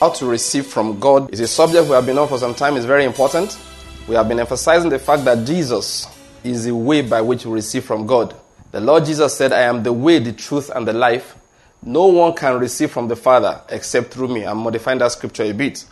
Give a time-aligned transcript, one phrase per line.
[0.00, 2.76] How to receive from God is a subject we have been on for some time.
[2.76, 3.58] It's very important.
[4.06, 6.06] We have been emphasizing the fact that Jesus
[6.44, 8.32] is the way by which we receive from God.
[8.70, 11.34] The Lord Jesus said, I am the way, the truth, and the life.
[11.82, 14.44] No one can receive from the Father except through me.
[14.44, 15.84] I'm modifying that scripture a bit.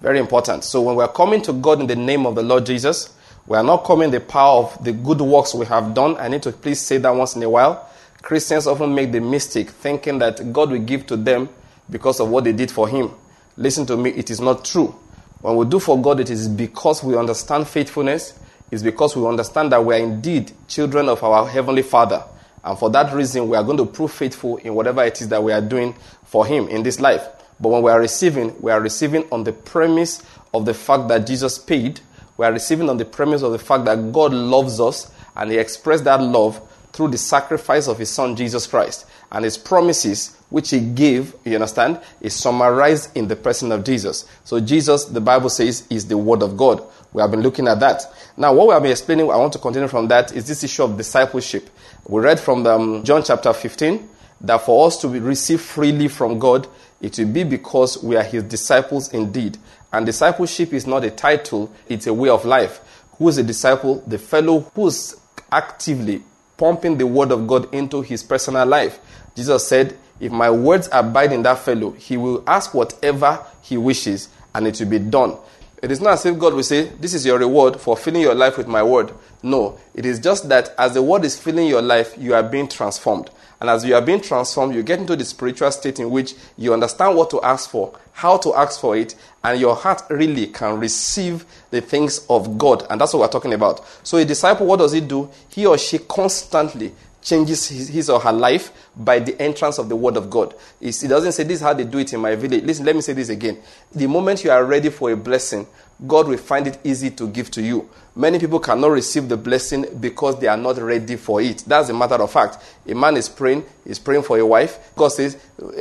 [0.00, 0.64] Very important.
[0.64, 3.12] So when we're coming to God in the name of the Lord Jesus,
[3.46, 6.16] we are not coming the power of the good works we have done.
[6.16, 7.90] I need to please say that once in a while.
[8.22, 11.50] Christians often make the mistake thinking that God will give to them
[11.90, 13.10] because of what they did for Him.
[13.60, 14.98] Listen to me, it is not true.
[15.42, 18.32] When we do for God, it is because we understand faithfulness,
[18.70, 22.24] it's because we understand that we are indeed children of our Heavenly Father.
[22.64, 25.44] And for that reason, we are going to prove faithful in whatever it is that
[25.44, 27.22] we are doing for Him in this life.
[27.60, 30.22] But when we are receiving, we are receiving on the premise
[30.54, 32.00] of the fact that Jesus paid.
[32.38, 35.58] We are receiving on the premise of the fact that God loves us and He
[35.58, 39.06] expressed that love through the sacrifice of his son Jesus Christ.
[39.30, 44.26] And his promises, which he gave, you understand, is summarized in the person of Jesus.
[44.44, 46.82] So Jesus, the Bible says, is the word of God.
[47.12, 48.02] We have been looking at that.
[48.36, 50.84] Now, what we have been explaining, I want to continue from that, is this issue
[50.84, 51.70] of discipleship.
[52.06, 54.08] We read from the, um, John chapter 15
[54.42, 56.66] that for us to be receive freely from God,
[57.00, 59.58] it will be because we are his disciples indeed.
[59.92, 62.80] And discipleship is not a title, it's a way of life.
[63.18, 64.02] Who is a disciple?
[64.06, 65.16] The fellow who's
[65.50, 66.22] actively
[66.56, 69.00] pumping the word of God into his personal life.
[69.34, 74.28] Jesus said, If my words abide in that fellow, he will ask whatever he wishes
[74.54, 75.36] and it will be done.
[75.82, 78.34] It is not as if God will say, This is your reward for filling your
[78.34, 79.14] life with my word.
[79.42, 82.68] No, it is just that as the word is filling your life, you are being
[82.68, 83.30] transformed.
[83.60, 86.72] And as you are being transformed, you get into the spiritual state in which you
[86.72, 90.78] understand what to ask for, how to ask for it, and your heart really can
[90.78, 92.86] receive the things of God.
[92.90, 93.86] And that's what we're talking about.
[94.02, 95.30] So, a disciple, what does he do?
[95.48, 100.16] He or she constantly changes his, or her life by the entrance of the word
[100.16, 100.54] of God.
[100.80, 102.64] It doesn't say this is how they do it in my village.
[102.64, 103.58] Listen, let me say this again.
[103.92, 105.66] The moment you are ready for a blessing,
[106.06, 107.88] God will find it easy to give to you.
[108.16, 111.62] Many people cannot receive the blessing because they are not ready for it.
[111.66, 112.58] That's a matter of fact.
[112.86, 114.92] A man is praying, he's praying for a wife.
[114.96, 115.36] God says,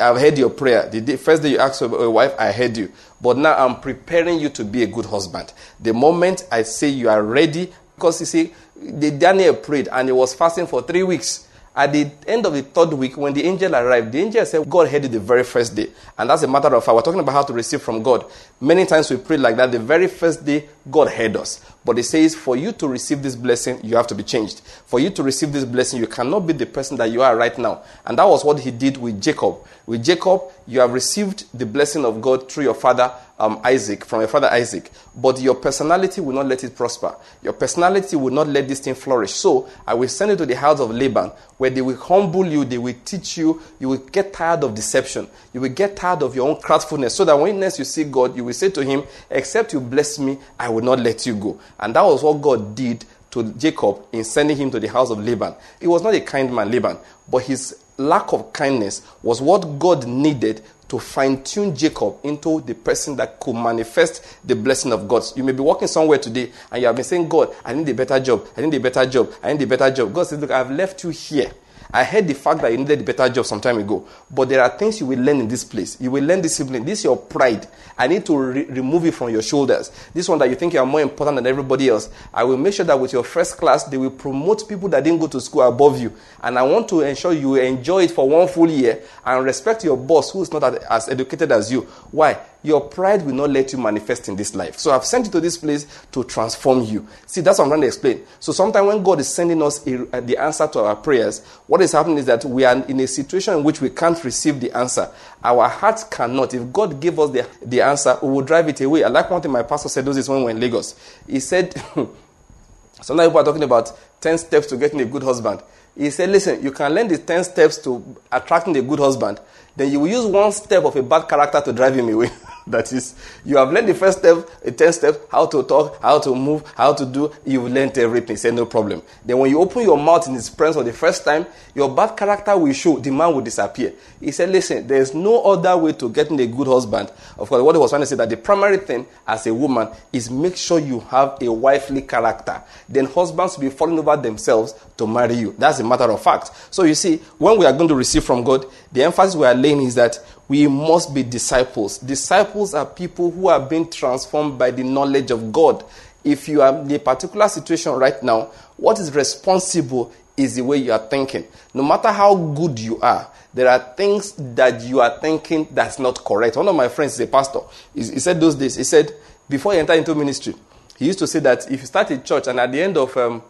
[0.00, 0.88] I've heard your prayer.
[0.88, 2.92] The day, first day you asked for a wife, I heard you.
[3.20, 5.52] But now I'm preparing you to be a good husband.
[5.80, 10.12] The moment I say you are ready, because you see, the Daniel prayed and he
[10.12, 11.48] was fasting for three weeks.
[11.76, 14.86] At the end of the third week, when the angel arrived, the angel said, God
[14.88, 15.88] heard it the very first day.
[16.16, 16.94] And that's a matter of fact.
[16.94, 18.26] We're talking about how to receive from God.
[18.60, 19.72] Many times we pray like that.
[19.72, 21.60] The very first day, God heard us.
[21.84, 24.60] But it says, for you to receive this blessing, you have to be changed.
[24.86, 27.58] For you to receive this blessing, you cannot be the person that you are right
[27.58, 27.82] now.
[28.06, 29.56] And that was what he did with Jacob.
[29.84, 34.20] With Jacob, you have received the blessing of God through your father um, Isaac, from
[34.20, 34.90] your father Isaac.
[35.14, 37.16] But your personality will not let it prosper.
[37.42, 39.32] Your personality will not let this thing flourish.
[39.32, 42.64] So I will send you to the house of Laban, where they will humble you,
[42.64, 45.28] they will teach you, you will get tired of deception.
[45.52, 47.12] You will get tired of your own craftfulness.
[47.12, 50.18] So that when next you see God, you will say to him, Except you bless
[50.18, 51.60] me, I will not let you go.
[51.80, 55.18] And that was what God did to Jacob in sending him to the house of
[55.18, 55.54] Laban.
[55.80, 60.06] He was not a kind man, Laban, but his lack of kindness was what God
[60.06, 60.62] needed
[60.94, 65.24] to fine tune Jacob into the person that could manifest the blessing of God.
[65.34, 67.94] You may be walking somewhere today and you have been saying, God, I need a
[67.94, 68.46] better job.
[68.56, 69.32] I need a better job.
[69.42, 70.12] I need a better job.
[70.12, 71.50] God says, Look, I've left you here
[71.92, 74.06] I heard the fact that you needed a better job some time ago.
[74.30, 76.00] But there are things you will learn in this place.
[76.00, 76.84] You will learn discipline.
[76.84, 77.66] This is your pride.
[77.96, 79.90] I need to re- remove it from your shoulders.
[80.12, 82.08] This one that you think you are more important than everybody else.
[82.32, 85.20] I will make sure that with your first class, they will promote people that didn't
[85.20, 86.12] go to school above you.
[86.42, 89.96] And I want to ensure you enjoy it for one full year and respect your
[89.96, 91.82] boss who is not as educated as you.
[92.10, 92.38] Why?
[92.64, 94.78] your pride will not let you manifest in this life.
[94.78, 97.06] So I've sent you to this place to transform you.
[97.26, 98.24] See, that's what I'm trying to explain.
[98.40, 101.82] So sometimes when God is sending us a, a, the answer to our prayers, what
[101.82, 104.70] is happening is that we are in a situation in which we can't receive the
[104.70, 105.10] answer.
[105.42, 106.54] Our hearts cannot.
[106.54, 109.02] If God gave us the, the answer, we will drive it away.
[109.02, 110.94] I like one thing my pastor said this days when we were in Lagos.
[111.26, 111.74] He said,
[113.02, 113.90] sometimes people are talking about
[114.20, 115.64] 10 steps to getting a good husband.
[115.98, 119.40] He said, listen, you can learn the 10 steps to attracting a good husband.
[119.74, 122.30] Then you will use one step of a bad character to drive him away.
[122.66, 123.14] That is,
[123.44, 126.64] you have learned the first step, a 10 steps, how to talk, how to move,
[126.76, 127.30] how to do.
[127.44, 128.36] You've learned everything.
[128.36, 129.02] Say no problem.
[129.24, 132.16] Then when you open your mouth in his presence for the first time, your bad
[132.16, 132.98] character will show.
[132.98, 133.92] The man will disappear.
[134.18, 137.12] He said, listen, there's no other way to getting a good husband.
[137.36, 139.88] Of course, what he was trying to say that the primary thing as a woman
[140.12, 142.62] is make sure you have a wifely character.
[142.88, 145.54] Then husbands will be falling over themselves to marry you.
[145.58, 146.50] That's a matter of fact.
[146.70, 149.54] So you see, when we are going to receive from God, the emphasis we are
[149.54, 150.18] laying is that
[150.48, 151.98] we must be disciples.
[151.98, 155.84] Disciples are people who are being transformed by the knowledge of God.
[156.22, 160.78] If you are in a particular situation right now, what is responsible is the way
[160.78, 161.46] you are thinking.
[161.72, 166.24] No matter how good you are, there are things that you are thinking that's not
[166.24, 166.56] correct.
[166.56, 167.60] One of my friends is a pastor.
[167.94, 169.12] He, he said those days, he said,
[169.48, 170.54] before he entered into ministry,
[170.98, 173.16] he used to say that if you start a church and at the end of
[173.16, 173.42] um,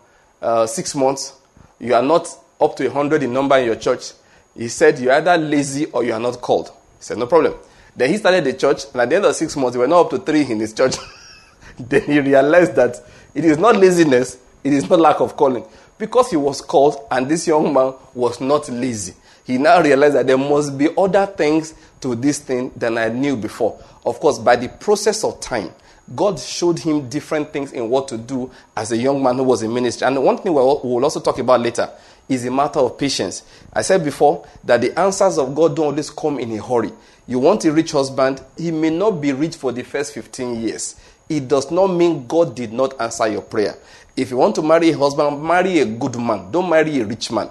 [0.42, 1.34] uh, six months,
[1.78, 2.28] you are not
[2.60, 4.12] up to 100 in number in your church,
[4.56, 6.70] he said you're either lazy or you are not called.
[7.04, 7.54] Said, no problem.
[7.94, 10.06] Then he started the church, and at the end of six months, he were not
[10.06, 10.96] up to three in his church.
[11.78, 12.98] then he realized that
[13.34, 15.66] it is not laziness, it is not lack of calling.
[15.98, 19.12] Because he was called, and this young man was not lazy.
[19.44, 23.36] He now realized that there must be other things to this thing than I knew
[23.36, 23.78] before.
[24.06, 25.72] Of course, by the process of time,
[26.14, 29.62] God showed him different things in what to do as a young man who was
[29.62, 30.06] in ministry.
[30.06, 31.90] And one thing we will also talk about later
[32.28, 33.42] is a matter of patience.
[33.72, 36.92] I said before that the answers of God don't always come in a hurry.
[37.26, 40.96] You want a rich husband, he may not be rich for the first 15 years.
[41.28, 43.76] It does not mean God did not answer your prayer.
[44.16, 46.50] If you want to marry a husband, marry a good man.
[46.50, 47.50] Don't marry a rich man.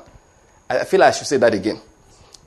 [0.70, 1.80] I feel I should say that again.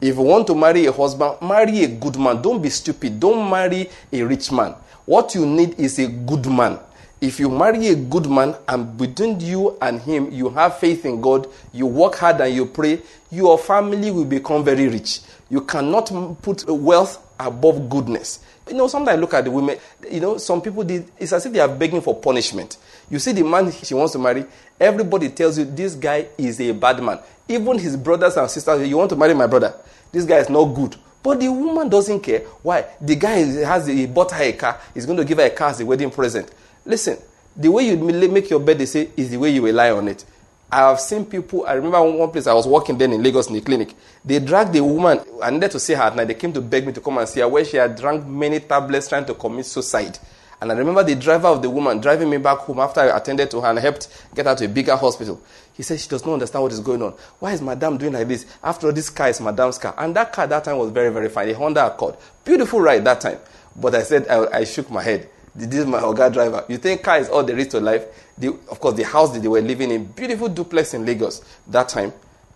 [0.01, 2.41] If you want to marry a husband, marry a good man.
[2.43, 3.19] Don't be stupid.
[3.19, 4.75] Don't marry a rich man.
[5.05, 6.79] What you need is a good man.
[7.21, 11.23] If you marry a good man and between you and him you have faith in
[11.23, 15.21] God, you work hard and you pray, your family will become very rich.
[15.49, 18.41] You cannot put wealth above goodness.
[18.69, 19.79] You know, sometimes I look at the women,
[20.11, 20.85] you know, some people,
[21.19, 22.77] it's as if they are begging for punishment.
[23.09, 24.45] You see the man she wants to marry,
[24.79, 27.21] everybody tells you this guy is a bad man.
[27.49, 29.75] Even his brothers and sisters, you want to marry my brother?
[30.13, 30.97] This guy is not good.
[31.23, 32.41] But the woman doesn't care.
[32.63, 32.85] Why?
[33.01, 34.81] The guy has he bought her a car.
[34.93, 36.51] He's going to give her a car as a wedding present.
[36.87, 37.19] Listen,
[37.57, 40.25] the way you make your bed, they say, is the way you lie on it.
[40.71, 41.67] I have seen people.
[41.67, 43.95] I remember one place I was working then in Lagos in the clinic.
[44.25, 45.21] They dragged the woman.
[45.43, 46.29] I needed to see her at night.
[46.29, 48.61] They came to beg me to come and see her, where she had drank many
[48.61, 50.19] tablets trying to commit suicide.
[50.61, 53.51] And I remember the driver of the woman driving me back home after I attended
[53.51, 55.41] to her and helped get her to a bigger hospital.
[55.75, 57.15] He said she does not understand what is going on.
[57.39, 58.47] Why is Madame doing like this?
[58.63, 59.95] After all, this car is Madame's car.
[59.99, 61.51] And that car that time was very, very fine.
[61.51, 62.17] A Honda Accord.
[62.45, 63.39] Beautiful ride that time.
[63.77, 65.29] But I said, I, I shook my head.
[65.57, 66.65] This is my Oga driver.
[66.69, 68.05] You think car is all there is to life?
[68.37, 71.89] The, of course, the house that they were living in, beautiful duplex in Lagos that
[71.89, 72.13] time.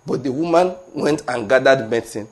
[0.07, 2.29] But the woman went and gathered medicine.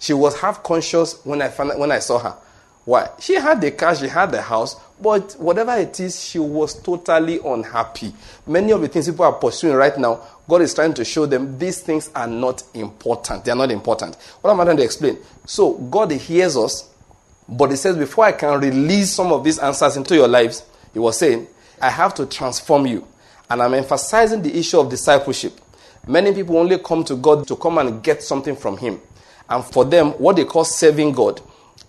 [0.00, 2.36] She was half conscious when I, found, when I saw her.
[2.84, 3.10] Why?
[3.18, 7.40] She had the car, she had the house, but whatever it is, she was totally
[7.44, 8.12] unhappy.
[8.46, 11.58] Many of the things people are pursuing right now, God is trying to show them
[11.58, 13.44] these things are not important.
[13.44, 14.14] They are not important.
[14.40, 15.18] What am I trying to explain?
[15.44, 16.88] So, God hears us,
[17.48, 20.98] but He says, before I can release some of these answers into your lives, He
[20.98, 21.46] was saying,
[21.80, 23.06] I have to transform you.
[23.48, 25.60] And I'm emphasizing the issue of discipleship.
[26.06, 29.00] Many people only come to God to come and get something from Him.
[29.48, 31.40] And for them, what they call serving God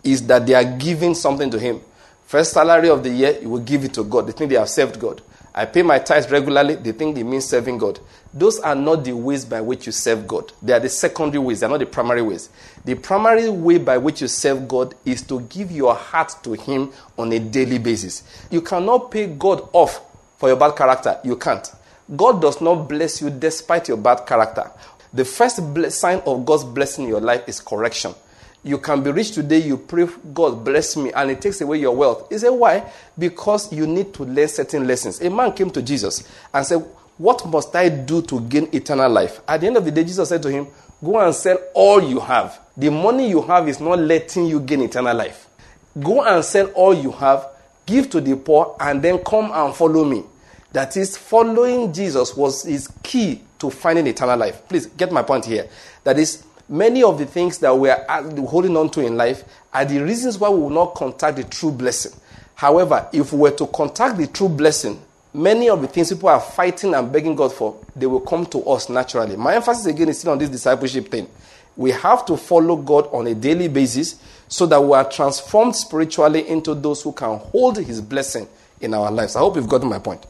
[0.04, 1.82] is that they are giving something to Him.
[2.26, 4.28] First salary of the year, you will give it to God.
[4.28, 5.22] They think they have served God.
[5.58, 6.76] I pay my tithes regularly.
[6.76, 8.00] They think it means serving God.
[8.32, 10.54] Those are not the ways by which you serve God.
[10.62, 11.62] They are the secondary ways.
[11.62, 12.52] They are not the primary ways.
[12.86, 16.94] The primary way by which you serve God is to give your heart to Him
[17.18, 18.22] on a daily basis.
[18.52, 20.00] You cannot pay God off
[20.38, 21.20] for your bad character.
[21.24, 21.68] You can't.
[22.16, 24.70] God does not bless you despite your bad character.
[25.12, 25.60] The first
[25.92, 28.14] sign of God's blessing in your life is correction.
[28.68, 31.96] You can be rich today, you pray, God bless me, and it takes away your
[31.96, 32.28] wealth.
[32.30, 32.92] He said, Why?
[33.18, 35.22] Because you need to learn certain lessons.
[35.22, 36.86] A man came to Jesus and said,
[37.18, 39.40] What must I do to gain eternal life?
[39.48, 40.68] At the end of the day, Jesus said to him,
[41.04, 42.60] Go and sell all you have.
[42.76, 45.48] The money you have is not letting you gain eternal life.
[46.00, 47.48] Go and sell all you have,
[47.86, 50.24] give to the poor, and then come and follow me.
[50.74, 54.68] That is, following Jesus was his key to finding eternal life.
[54.68, 55.70] Please get my point here.
[56.04, 58.06] That is, many of the things that we are
[58.46, 59.44] holding on to in life
[59.74, 62.12] are the reasons why we will not contact the true blessing.
[62.56, 65.00] However, if we were to contact the true blessing,
[65.34, 68.60] many of the things people are fighting and begging God for, they will come to
[68.66, 69.36] us naturally.
[69.36, 71.30] My emphasis again is still on this discipleship thing.
[71.76, 76.48] We have to follow God on a daily basis so that we are transformed spiritually
[76.48, 78.48] into those who can hold His blessing
[78.82, 79.36] in our lives.
[79.36, 80.26] I hope you've gotten my point.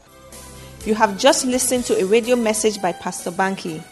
[0.84, 3.82] You have just listened to a radio message by Pastor Banky.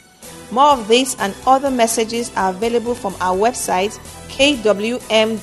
[0.51, 3.99] More of these and other messages are available from our website
[4.29, 5.37] kwm.com.ng.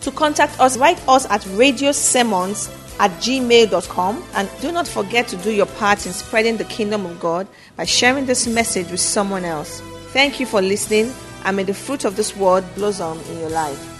[0.00, 5.52] To contact us, write us at radiosermons at gmail.com and do not forget to do
[5.52, 7.46] your part in spreading the kingdom of God
[7.76, 9.80] by sharing this message with someone else.
[10.08, 11.12] Thank you for listening
[11.44, 13.97] and may the fruit of this word blossom in your life.